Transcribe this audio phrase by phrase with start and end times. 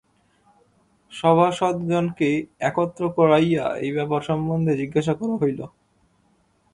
[1.11, 2.29] সভাসদগণকে
[2.61, 5.59] একত্র করাইয়া এই ব্যাপার সম্বন্ধে জিজ্ঞাসা করা হইল।